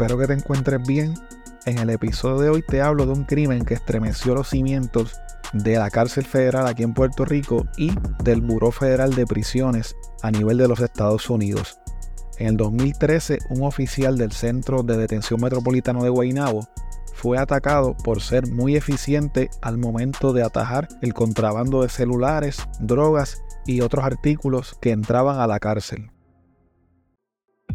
[0.00, 1.14] Espero que te encuentres bien.
[1.66, 5.20] En el episodio de hoy te hablo de un crimen que estremeció los cimientos
[5.52, 7.90] de la cárcel federal aquí en Puerto Rico y
[8.22, 11.80] del Buró Federal de Prisiones a nivel de los Estados Unidos.
[12.38, 16.68] En el 2013, un oficial del Centro de Detención Metropolitano de Guaynabo
[17.12, 23.42] fue atacado por ser muy eficiente al momento de atajar el contrabando de celulares, drogas
[23.66, 26.12] y otros artículos que entraban a la cárcel.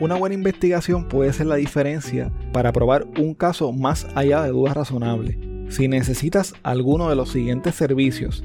[0.00, 4.76] Una buena investigación puede ser la diferencia para probar un caso más allá de dudas
[4.76, 5.36] razonables.
[5.70, 8.44] Si necesitas alguno de los siguientes servicios,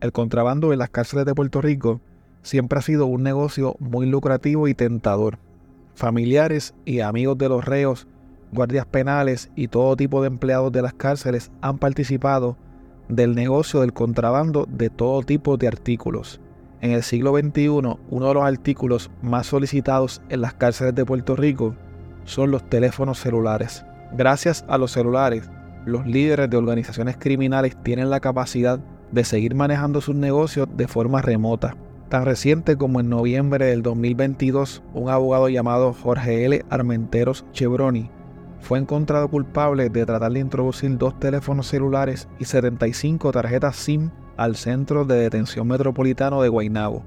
[0.00, 2.00] El contrabando en las cárceles de Puerto Rico
[2.42, 5.38] siempre ha sido un negocio muy lucrativo y tentador.
[5.94, 8.06] Familiares y amigos de los reos,
[8.52, 12.56] guardias penales y todo tipo de empleados de las cárceles han participado
[13.08, 16.40] del negocio del contrabando de todo tipo de artículos.
[16.80, 17.98] En el siglo XXI, uno
[18.28, 21.74] de los artículos más solicitados en las cárceles de Puerto Rico
[22.24, 23.84] son los teléfonos celulares.
[24.16, 25.50] Gracias a los celulares,
[25.84, 28.80] los líderes de organizaciones criminales tienen la capacidad
[29.12, 31.76] de seguir manejando sus negocios de forma remota.
[32.08, 36.64] Tan reciente como en noviembre del 2022, un abogado llamado Jorge L.
[36.68, 38.10] Armenteros Chevroni
[38.60, 44.56] fue encontrado culpable de tratar de introducir dos teléfonos celulares y 75 tarjetas SIM al
[44.56, 47.04] Centro de Detención Metropolitano de Guaynabo.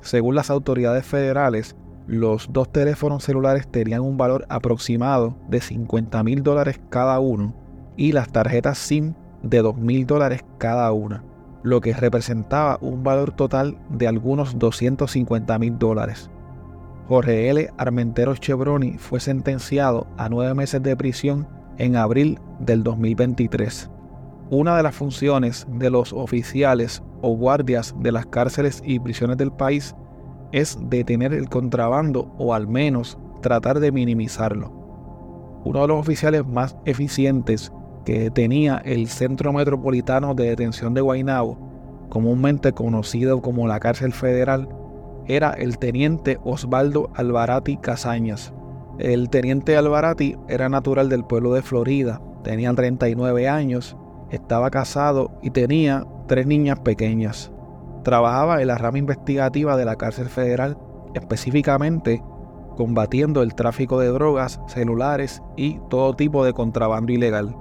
[0.00, 1.76] Según las autoridades federales,
[2.06, 7.54] los dos teléfonos celulares tenían un valor aproximado de 50 mil dólares cada uno
[7.96, 11.24] y las tarjetas SIM de 2 mil dólares cada una
[11.62, 16.30] lo que representaba un valor total de algunos 250 mil dólares.
[17.08, 17.70] Jorge L.
[17.76, 23.90] Armenteros Chevroni fue sentenciado a nueve meses de prisión en abril del 2023.
[24.50, 29.52] Una de las funciones de los oficiales o guardias de las cárceles y prisiones del
[29.52, 29.94] país
[30.52, 34.72] es detener el contrabando o al menos tratar de minimizarlo.
[35.64, 37.72] uno de los oficiales más eficientes
[38.04, 44.68] que tenía el Centro Metropolitano de Detención de Guaynabo, comúnmente conocido como la cárcel federal,
[45.26, 48.52] era el teniente Osvaldo Alvarati Casañas.
[48.98, 53.96] El teniente Alvarati era natural del pueblo de Florida, tenía 39 años,
[54.30, 57.52] estaba casado y tenía tres niñas pequeñas.
[58.02, 60.78] Trabajaba en la rama investigativa de la cárcel federal,
[61.14, 62.22] específicamente
[62.76, 67.54] combatiendo el tráfico de drogas, celulares y todo tipo de contrabando ilegal.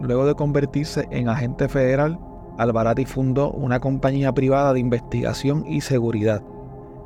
[0.00, 2.18] Luego de convertirse en agente federal,
[2.58, 6.42] Alvarati fundó una compañía privada de investigación y seguridad.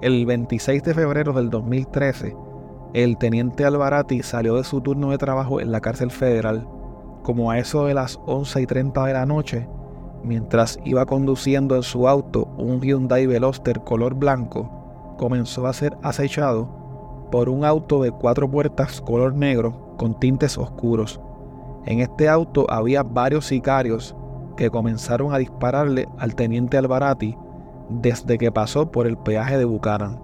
[0.00, 2.37] El 26 de febrero del 2013,
[2.94, 6.67] el teniente Alvarati salió de su turno de trabajo en la cárcel federal.
[7.23, 9.69] Como a eso de las 11 y 30 de la noche,
[10.23, 16.69] mientras iba conduciendo en su auto un Hyundai Veloster color blanco, comenzó a ser acechado
[17.31, 21.20] por un auto de cuatro puertas color negro con tintes oscuros.
[21.88, 24.14] En este auto había varios sicarios
[24.58, 27.35] que comenzaron a dispararle al teniente Alvarati
[27.88, 30.20] desde que pasó por el peaje de Bucaran.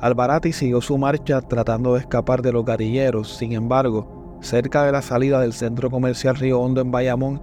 [0.00, 5.00] Alvarati siguió su marcha tratando de escapar de los guerrilleros, sin embargo, cerca de la
[5.00, 7.40] salida del centro comercial Río Hondo en Bayamón,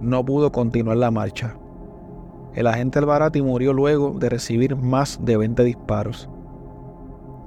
[0.00, 1.54] no pudo continuar la marcha.
[2.56, 6.28] El agente Alvarati murió luego de recibir más de 20 disparos.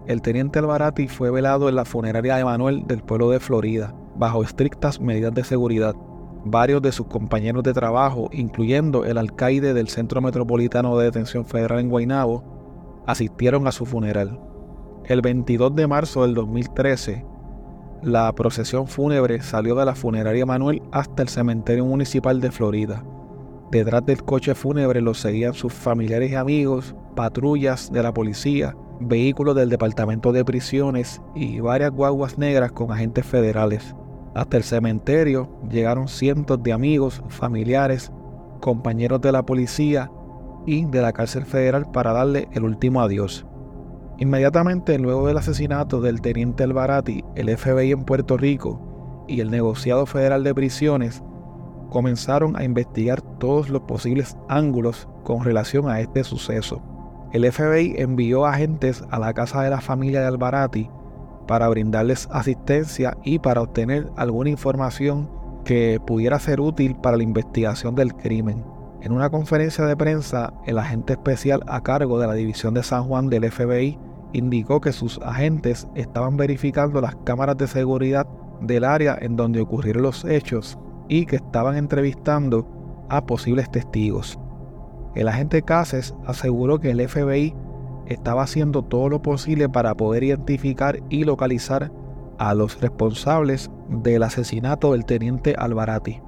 [0.08, 4.44] El teniente Alvarati fue velado en la funeraria de Manuel del pueblo de Florida, bajo
[4.44, 5.96] estrictas medidas de seguridad.
[6.46, 11.80] Varios de sus compañeros de trabajo, incluyendo el alcaide del Centro Metropolitano de Detención Federal
[11.80, 12.44] en Guaynabo,
[13.08, 14.40] asistieron a su funeral.
[15.06, 17.26] El 22 de marzo del 2013,
[18.04, 23.04] la procesión fúnebre salió de la funeraria Manuel hasta el cementerio municipal de Florida.
[23.72, 29.56] Detrás del coche fúnebre los seguían sus familiares y amigos, patrullas de la policía, vehículos
[29.56, 33.96] del Departamento de Prisiones y varias guaguas negras con agentes federales.
[34.34, 38.12] Hasta el cementerio llegaron cientos de amigos, familiares,
[38.62, 40.10] compañeros de la policía
[40.66, 43.46] y de la cárcel federal para darle el último adiós.
[44.20, 50.06] Inmediatamente luego del asesinato del teniente Alvarati, el FBI en Puerto Rico y el negociado
[50.06, 51.24] federal de prisiones
[51.90, 56.82] comenzaron a investigar todos los posibles ángulos con relación a este suceso.
[57.34, 60.90] El FBI envió agentes a la casa de la familia de Alvarati
[61.48, 65.30] para brindarles asistencia y para obtener alguna información
[65.66, 68.64] que pudiera ser útil para la investigación del crimen.
[69.02, 73.06] En una conferencia de prensa, el agente especial a cargo de la División de San
[73.06, 73.98] Juan del FBI
[74.34, 78.28] indicó que sus agentes estaban verificando las cámaras de seguridad
[78.62, 80.78] del área en donde ocurrieron los hechos
[81.08, 82.68] y que estaban entrevistando
[83.10, 84.40] a posibles testigos.
[85.16, 87.54] El agente Cases aseguró que el FBI
[88.12, 91.92] estaba haciendo todo lo posible para poder identificar y localizar
[92.38, 96.22] a los responsables del asesinato del teniente Alvarati.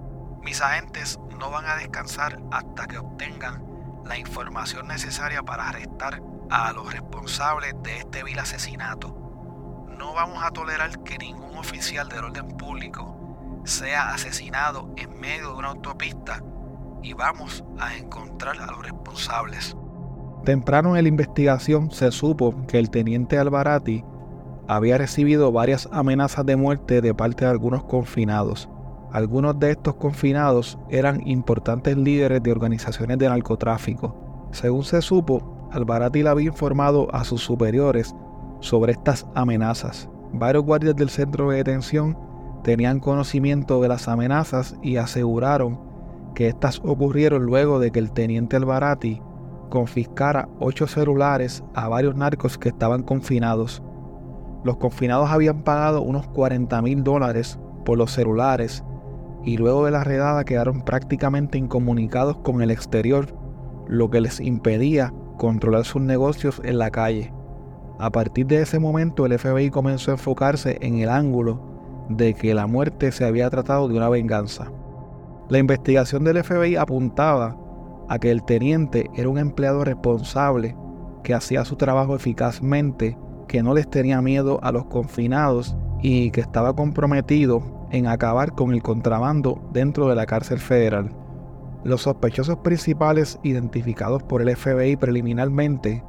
[0.44, 3.64] Mis agentes no van a descansar hasta que obtengan
[4.06, 9.16] la información necesaria para arrestar a los responsables de este vil asesinato.
[9.98, 15.56] No vamos a tolerar que ningún oficial del orden público sea asesinado en medio de
[15.56, 16.44] una autopista
[17.02, 19.76] y vamos a encontrar a los responsables.
[20.44, 24.04] Temprano en la investigación se supo que el teniente Alvarati
[24.68, 28.70] había recibido varias amenazas de muerte de parte de algunos confinados.
[29.14, 34.50] Algunos de estos confinados eran importantes líderes de organizaciones de narcotráfico.
[34.52, 38.14] Según se supo, Alvarati le había informado a sus superiores
[38.60, 40.10] sobre estas amenazas.
[40.34, 42.18] Varios guardias del centro de detención
[42.64, 45.80] tenían conocimiento de las amenazas y aseguraron
[46.36, 49.22] que estas ocurrieron luego de que el teniente Alvarati
[49.70, 53.84] confiscara ocho celulares a varios narcos que estaban confinados.
[54.64, 58.84] Los confinados habían pagado unos 40 mil dólares por los celulares
[59.44, 63.28] y luego de la redada quedaron prácticamente incomunicados con el exterior,
[63.88, 67.34] lo que les impedía controlar sus negocios en la calle.
[68.00, 72.54] A partir de ese momento el FBI comenzó a enfocarse en el ángulo de que
[72.54, 74.72] la muerte se había tratado de una venganza.
[75.50, 77.58] La investigación del FBI apuntaba
[78.10, 80.76] a que el teniente era un empleado responsable
[81.24, 83.18] que hacía su trabajo eficazmente,
[83.48, 88.74] que no les tenía miedo a los confinados y que estaba comprometido en acabar con
[88.74, 91.16] el contrabando dentro de la cárcel federal.
[91.84, 96.04] Los sospechosos principales identificados por el FBI preliminarmente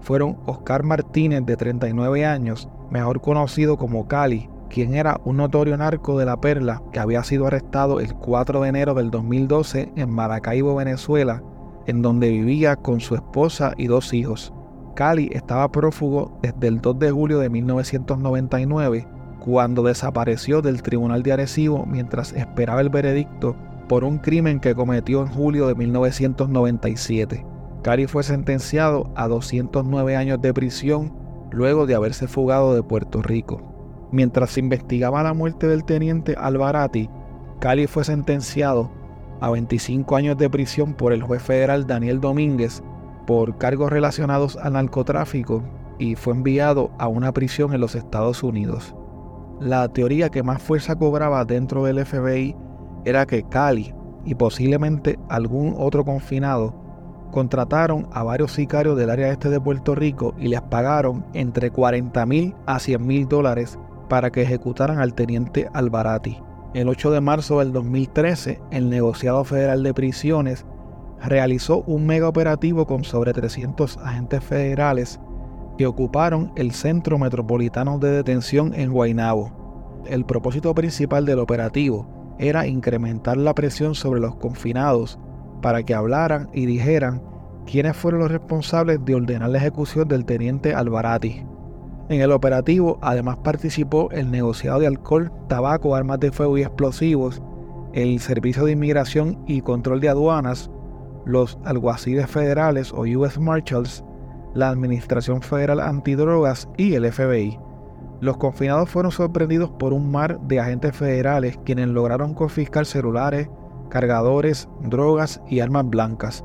[0.00, 6.18] fueron Oscar Martínez de 39 años, mejor conocido como Cali, quien era un notorio narco
[6.18, 10.76] de la perla que había sido arrestado el 4 de enero del 2012 en Maracaibo,
[10.76, 11.42] Venezuela,
[11.86, 14.52] en donde vivía con su esposa y dos hijos.
[14.94, 19.06] Cali estaba prófugo desde el 2 de julio de 1999,
[19.40, 23.56] cuando desapareció del tribunal de Arecibo mientras esperaba el veredicto
[23.88, 27.46] por un crimen que cometió en julio de 1997.
[27.82, 31.12] Cari fue sentenciado a 209 años de prisión
[31.52, 33.75] luego de haberse fugado de Puerto Rico.
[34.10, 37.10] Mientras se investigaba la muerte del teniente Alvarati,
[37.60, 38.90] Cali fue sentenciado
[39.40, 42.82] a 25 años de prisión por el juez federal Daniel Domínguez
[43.26, 45.62] por cargos relacionados al narcotráfico
[45.98, 48.94] y fue enviado a una prisión en los Estados Unidos.
[49.60, 52.54] La teoría que más fuerza cobraba dentro del FBI
[53.04, 53.94] era que Cali
[54.24, 56.74] y posiblemente algún otro confinado
[57.32, 62.26] contrataron a varios sicarios del área este de Puerto Rico y les pagaron entre 40
[62.26, 66.38] mil a 100 mil dólares para que ejecutaran al teniente Alvarati.
[66.74, 70.66] El 8 de marzo del 2013, el negociado federal de prisiones
[71.22, 75.20] realizó un mega operativo con sobre 300 agentes federales
[75.78, 80.04] que ocuparon el Centro Metropolitano de Detención en Guaynabo.
[80.06, 85.18] El propósito principal del operativo era incrementar la presión sobre los confinados
[85.62, 87.22] para que hablaran y dijeran
[87.66, 91.44] quiénes fueron los responsables de ordenar la ejecución del teniente Alvarati.
[92.08, 97.42] En el operativo además participó el negociado de alcohol, tabaco, armas de fuego y explosivos,
[97.94, 100.70] el Servicio de Inmigración y Control de Aduanas,
[101.24, 104.04] los alguaciles federales o US Marshals,
[104.54, 107.58] la Administración Federal Antidrogas y el FBI.
[108.20, 113.50] Los confinados fueron sorprendidos por un mar de agentes federales quienes lograron confiscar celulares,
[113.90, 116.44] cargadores, drogas y armas blancas.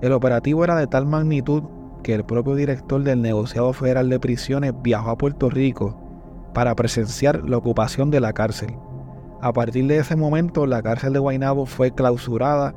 [0.00, 1.64] El operativo era de tal magnitud
[2.02, 5.96] que el propio director del negociado federal de prisiones viajó a Puerto Rico
[6.54, 8.74] para presenciar la ocupación de la cárcel.
[9.40, 12.74] A partir de ese momento, la cárcel de Guaynabo fue clausurada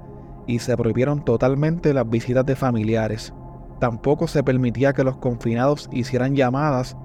[0.47, 3.33] y se prohibieron totalmente las visitas de familiares.
[3.79, 6.95] Tampoco se permitía que los confinados hicieran llamadas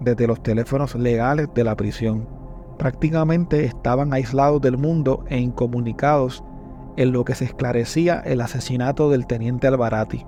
[0.00, 2.28] desde los teléfonos legales de la prisión.
[2.78, 6.44] Prácticamente estaban aislados del mundo e incomunicados
[6.96, 10.24] en lo que se esclarecía el asesinato del teniente Alvarati.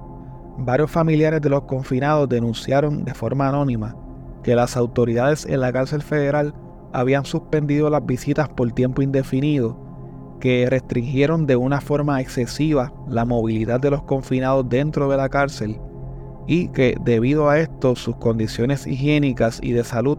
[0.58, 3.96] Varios familiares de los confinados denunciaron de forma anónima
[4.42, 6.54] que las autoridades en la cárcel federal
[6.92, 9.78] habían suspendido las visitas por tiempo indefinido,
[10.40, 15.78] que restringieron de una forma excesiva la movilidad de los confinados dentro de la cárcel
[16.46, 20.18] y que debido a esto sus condiciones higiénicas y de salud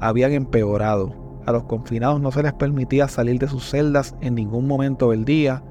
[0.00, 1.14] habían empeorado.
[1.46, 5.24] A los confinados no se les permitía salir de sus celdas en ningún momento del
[5.24, 5.62] día,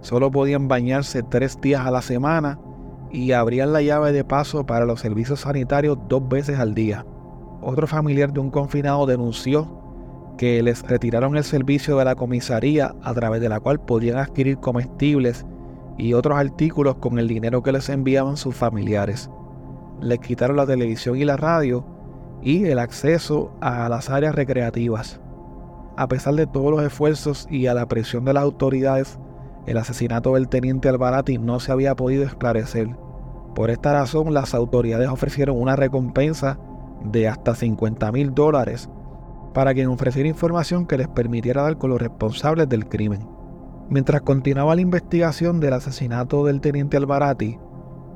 [0.00, 2.58] solo podían bañarse tres días a la semana
[3.10, 7.06] y abrían la llave de paso para los servicios sanitarios dos veces al día.
[7.62, 9.82] Otro familiar de un confinado denunció
[10.36, 14.58] que les retiraron el servicio de la comisaría a través de la cual podían adquirir
[14.58, 15.46] comestibles
[15.96, 19.30] y otros artículos con el dinero que les enviaban sus familiares.
[20.00, 21.86] Les quitaron la televisión y la radio
[22.42, 25.20] y el acceso a las áreas recreativas.
[25.96, 29.18] A pesar de todos los esfuerzos y a la presión de las autoridades,
[29.66, 32.96] el asesinato del teniente Alvarati no se había podido esclarecer.
[33.54, 36.58] Por esta razón, las autoridades ofrecieron una recompensa
[37.04, 38.88] de hasta 50 mil dólares
[39.54, 43.26] para quien ofreciera información que les permitiera dar con los responsables del crimen.
[43.88, 47.58] Mientras continuaba la investigación del asesinato del teniente Alvarati,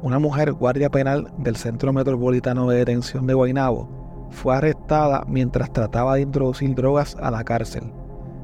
[0.03, 6.15] una mujer guardia penal del Centro Metropolitano de Detención de Guaynabo fue arrestada mientras trataba
[6.15, 7.93] de introducir drogas a la cárcel.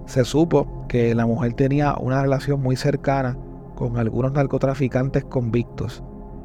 [0.06, 3.36] Se supo que la mujer tenía una relación muy cercana
[3.74, 6.02] con algunos narcotraficantes convictos.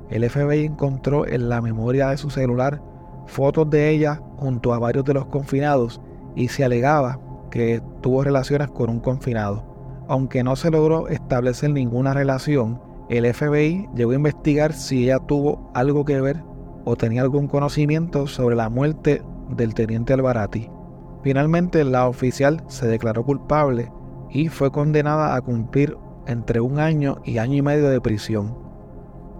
[0.09, 2.81] El FBI encontró en la memoria de su celular
[3.27, 6.01] fotos de ella junto a varios de los confinados
[6.35, 9.63] y se alegaba que tuvo relaciones con un confinado.
[10.07, 15.71] Aunque no se logró establecer ninguna relación, el FBI llegó a investigar si ella tuvo
[15.73, 16.43] algo que ver
[16.83, 20.69] o tenía algún conocimiento sobre la muerte del teniente Alvarati.
[21.23, 23.91] Finalmente, la oficial se declaró culpable
[24.29, 28.57] y fue condenada a cumplir entre un año y año y medio de prisión.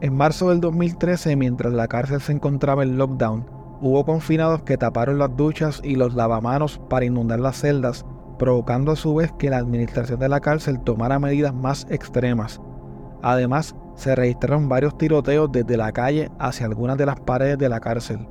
[0.02, 3.46] En marzo del 2013, mientras la cárcel se encontraba en lockdown,
[3.82, 8.06] hubo confinados que taparon las duchas y los lavamanos para inundar las celdas,
[8.38, 12.60] provocando a su vez que la administración de la cárcel tomara medidas más extremas.
[13.22, 17.80] Además, se registraron varios tiroteos desde la calle hacia algunas de las paredes de la
[17.80, 18.28] cárcel.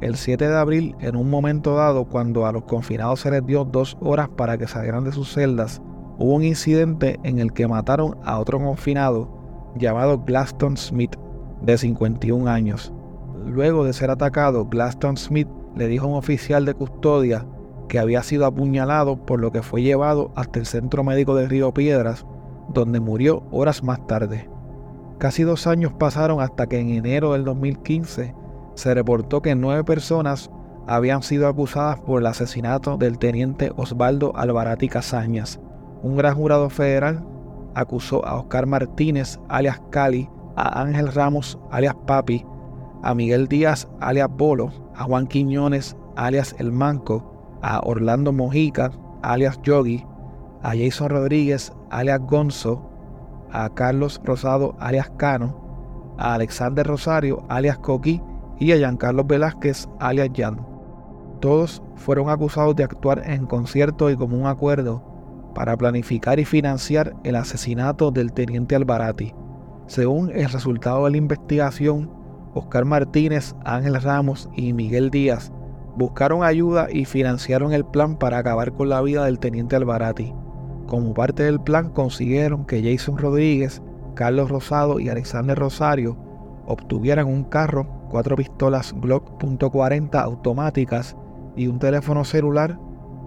[0.00, 3.64] El 7 de abril, en un momento dado, cuando a los confinados se les dio
[3.64, 5.82] dos horas para que salieran de sus celdas,
[6.18, 9.28] hubo un incidente en el que mataron a otro confinado
[9.76, 11.16] llamado Glaston Smith,
[11.62, 12.92] de 51 años.
[13.44, 17.44] Luego de ser atacado, Glaston Smith le dijo a un oficial de custodia
[17.88, 21.74] que había sido apuñalado, por lo que fue llevado hasta el centro médico de Río
[21.74, 22.24] Piedras,
[22.72, 24.48] donde murió horas más tarde.
[25.18, 28.34] Casi dos años pasaron hasta que en enero del 2015
[28.78, 30.50] se reportó que nueve personas
[30.86, 35.58] habían sido acusadas por el asesinato del teniente Osvaldo Alvarati Casañas.
[36.04, 37.24] Un gran jurado federal
[37.74, 42.46] acusó a Oscar Martínez, alias Cali, a Ángel Ramos, alias Papi,
[43.02, 48.92] a Miguel Díaz, alias Bolo, a Juan Quiñones, alias El Manco, a Orlando Mojica,
[49.22, 50.06] alias Yogi,
[50.62, 52.88] a Jason Rodríguez, alias Gonzo,
[53.50, 58.22] a Carlos Rosado, alias Cano, a Alexander Rosario, alias Coqui,
[58.58, 60.66] y a Giancarlo Velázquez, alias Jan.
[61.40, 65.04] Todos fueron acusados de actuar en concierto y común acuerdo
[65.54, 69.34] para planificar y financiar el asesinato del teniente Alvarati.
[69.86, 72.10] Según el resultado de la investigación,
[72.54, 75.52] Oscar Martínez, Ángel Ramos y Miguel Díaz
[75.96, 80.32] buscaron ayuda y financiaron el plan para acabar con la vida del teniente Alvarati.
[80.86, 83.82] Como parte del plan consiguieron que Jason Rodríguez,
[84.14, 86.16] Carlos Rosado y Alexander Rosario
[86.66, 91.16] obtuvieran un carro, cuatro pistolas Glock .40 automáticas
[91.56, 92.78] y un teléfono celular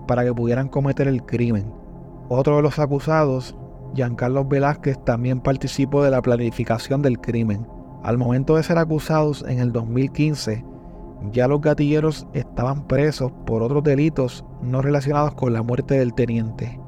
[0.07, 1.73] para que pudieran cometer el crimen.
[2.29, 3.55] Otro de los acusados,
[3.93, 7.67] Giancarlo Velázquez, también participó de la planificación del crimen.
[8.03, 10.65] Al momento de ser acusados en el 2015,
[11.31, 16.79] ya los gatilleros estaban presos por otros delitos no relacionados con la muerte del teniente.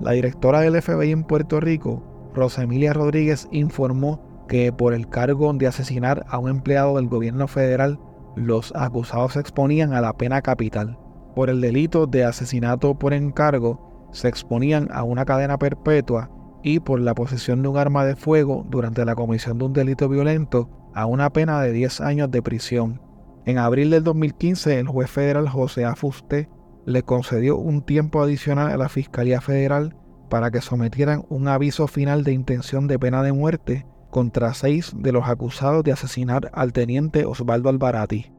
[0.00, 2.02] La directora del FBI en Puerto Rico,
[2.34, 4.20] Rosa Emilia Rodríguez, informó
[4.52, 7.98] que por el cargo de asesinar a un empleado del gobierno federal,
[8.36, 10.98] los acusados se exponían a la pena capital.
[11.34, 16.30] Por el delito de asesinato por encargo, se exponían a una cadena perpetua
[16.62, 20.06] y por la posesión de un arma de fuego durante la comisión de un delito
[20.10, 23.00] violento a una pena de 10 años de prisión.
[23.46, 26.50] En abril del 2015, el juez federal José Afuste
[26.84, 29.96] le concedió un tiempo adicional a la Fiscalía Federal
[30.28, 35.10] para que sometieran un aviso final de intención de pena de muerte contra seis de
[35.10, 38.30] los acusados de asesinar al teniente Osvaldo Alvarati.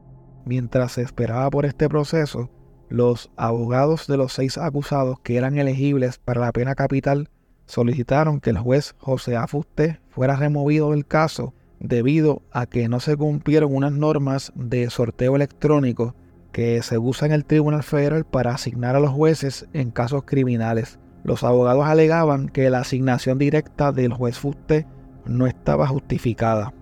[0.44, 2.48] Mientras se esperaba por este proceso,
[2.88, 7.28] los abogados de los seis acusados que eran elegibles para la pena capital
[7.66, 13.16] solicitaron que el juez José Afuste fuera removido del caso debido a que no se
[13.16, 16.14] cumplieron unas normas de sorteo electrónico
[16.52, 21.00] que se usa en el Tribunal Federal para asignar a los jueces en casos criminales.
[21.24, 24.86] Los abogados alegaban que la asignación directa del juez Fuste
[25.26, 26.72] no estaba justificada.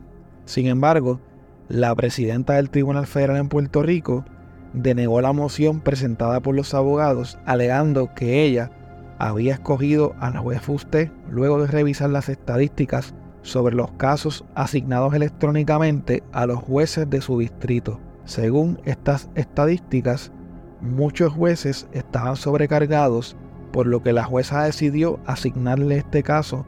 [0.45, 1.21] Sin embargo,
[1.69, 4.25] la presidenta del Tribunal Federal en Puerto Rico
[4.73, 8.71] denegó la moción presentada por los abogados, alegando que ella
[9.19, 16.23] había escogido al juez Fuste luego de revisar las estadísticas sobre los casos asignados electrónicamente
[16.33, 18.01] a los jueces de su distrito.
[18.25, 20.33] Según estas estadísticas,
[20.81, 23.37] muchos jueces estaban sobrecargados,
[23.73, 26.67] por lo que la jueza decidió asignarle este caso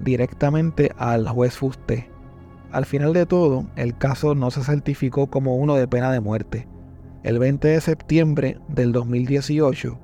[0.00, 2.10] directamente al juez Fuste.
[2.72, 6.66] Al final de todo, el caso no se certificó como uno de pena de muerte.
[7.22, 9.98] El 20 de septiembre del 2018,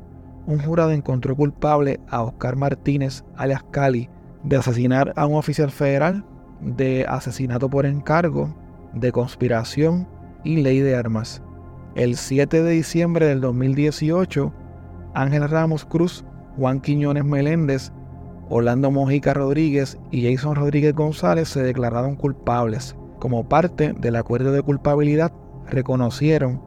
[0.46, 4.08] un jurado encontró culpable a Oscar Martínez, alias Cali,
[4.42, 6.24] de asesinar a un oficial federal,
[6.60, 8.54] de asesinato por encargo,
[8.94, 10.08] de conspiración
[10.44, 11.42] y ley de armas.
[11.94, 14.52] El 7 de diciembre del 2018,
[15.14, 16.24] Ángel Ramos Cruz,
[16.56, 17.92] Juan Quiñones Meléndez,
[18.50, 22.96] Orlando Mojica Rodríguez y Jason Rodríguez González se declararon culpables.
[23.20, 25.32] Como parte del acuerdo de culpabilidad,
[25.68, 26.60] reconocieron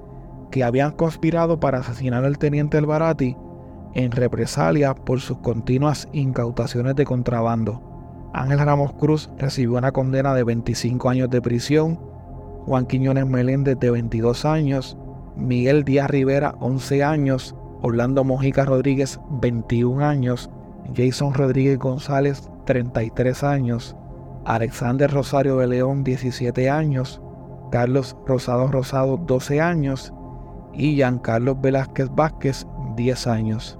[0.49, 3.35] que habían conspirado para asesinar al teniente Alvarati
[3.95, 7.81] en represalia por sus continuas incautaciones de contrabando.
[8.33, 11.99] Ángel Ramos Cruz recibió una condena de 25 años de prisión
[12.65, 14.97] Juan Quiñones Meléndez de 22 años,
[15.35, 20.49] Miguel Díaz Rivera 11 años, Orlando Mojica Rodríguez 21 años,
[20.95, 23.95] Jason Rodríguez González 33 años,
[24.45, 27.21] Alexander Rosario de León 17 años,
[27.71, 30.13] Carlos Rosado Rosado 12 años
[30.73, 33.79] y Giancarlos Velázquez Vázquez 10 años.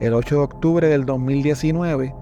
[0.00, 2.14] El 8 de octubre del 2019,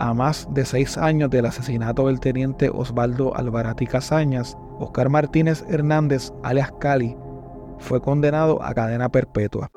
[0.00, 6.32] a más de seis años del asesinato del teniente Osvaldo Alvarati Casañas, Oscar Martínez Hernández,
[6.42, 7.16] alias Cali,
[7.78, 9.70] fue condenado a cadena perpetua.